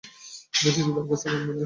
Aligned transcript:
বুঝেছি, 0.53 0.81
দরখাস্ত 0.87 1.25
নামঞ্জুর। 1.25 1.57